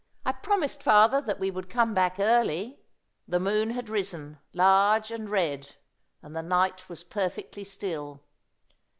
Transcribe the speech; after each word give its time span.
I 0.25 0.31
promised 0.31 0.81
father 0.81 1.21
that 1.21 1.39
we 1.39 1.51
would 1.51 1.69
come 1.69 1.93
back 1.93 2.15
early." 2.19 2.79
The 3.27 3.39
moon 3.39 3.69
had 3.69 3.87
risen, 3.87 4.39
large 4.51 5.11
and 5.11 5.29
red, 5.29 5.75
and 6.23 6.35
the 6.35 6.41
night 6.41 6.89
was 6.89 7.03
perfectly 7.03 7.63
still. 7.63 8.23